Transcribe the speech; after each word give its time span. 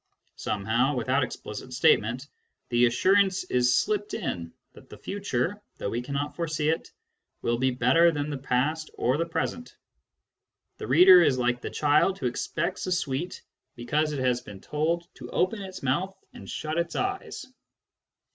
Some 0.35 0.65
how, 0.65 0.95
without 0.95 1.23
explicit 1.23 1.71
statement, 1.73 2.25
the 2.69 2.87
assurance 2.87 3.43
is 3.43 3.77
slipped 3.77 4.09
Digitized 4.13 4.13
by 4.15 4.17
Google 4.17 4.31
CURRENT 4.33 4.73
TENDENCIES 4.73 4.73
15 4.73 4.81
in 4.81 4.89
that 4.89 4.89
the 4.89 4.97
future, 4.97 5.61
though 5.77 5.89
we 5.91 6.01
cannot 6.01 6.35
foresee 6.35 6.69
it, 6.69 6.91
will 7.43 7.57
be 7.59 7.69
better 7.69 8.11
than 8.11 8.31
the 8.31 8.37
past 8.39 8.89
or 8.95 9.17
the 9.17 9.27
present: 9.27 9.77
the 10.79 10.87
reader 10.87 11.21
is 11.21 11.37
like 11.37 11.61
the 11.61 11.69
child 11.69 12.17
who 12.17 12.25
expects 12.25 12.87
a 12.87 12.91
sweet 12.91 13.43
because 13.75 14.11
it 14.11 14.19
has 14.19 14.41
been 14.41 14.59
told 14.59 15.07
to 15.13 15.29
open 15.29 15.61
its 15.61 15.83
mouth 15.83 16.17
and 16.33 16.49
shut 16.49 16.79
its 16.79 16.95
eyes. 16.95 17.45